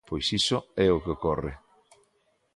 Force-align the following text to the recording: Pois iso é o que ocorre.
Pois 0.07 0.25
iso 0.39 0.57
é 0.85 0.87
o 0.95 1.01
que 1.03 1.13
ocorre. 1.15 1.53